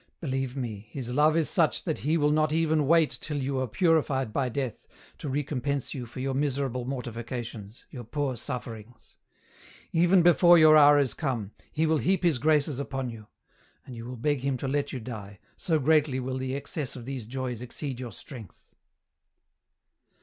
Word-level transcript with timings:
Believe 0.19 0.57
me, 0.57 0.87
His 0.89 1.13
love 1.13 1.37
is 1.37 1.47
such 1.47 1.83
that 1.83 1.99
He 1.99 2.17
will 2.17 2.31
not 2.31 2.51
even 2.51 2.87
wait 2.87 3.11
till 3.21 3.37
you 3.37 3.59
are 3.59 3.67
purified 3.67 4.33
by 4.33 4.49
death 4.49 4.87
to 5.19 5.29
recompense 5.29 5.93
you 5.93 6.07
for 6.07 6.19
your 6.19 6.33
miserable 6.33 6.85
mortifications, 6.85 7.85
your 7.91 8.03
poor 8.03 8.35
sufferings. 8.35 9.15
Even 9.91 10.23
before 10.23 10.57
youi 10.57 10.75
hour 10.75 10.97
is 10.97 11.13
come, 11.13 11.51
He 11.71 11.85
will 11.85 11.99
heap 11.99 12.23
His 12.23 12.39
graces 12.39 12.79
upon 12.79 13.11
you, 13.11 13.27
and 13.85 13.95
you 13.95 14.05
will 14.05 14.17
beg 14.17 14.39
Him 14.39 14.57
to 14.57 14.67
let 14.67 14.91
you 14.91 14.99
die, 14.99 15.37
so 15.55 15.77
greatly 15.77 16.19
will 16.19 16.39
the 16.39 16.55
excess 16.55 16.97
ot 16.97 17.05
these 17.05 17.27
joys 17.27 17.61
exceed 17.61 17.99
your 17.99 18.11
strength." 18.11 18.73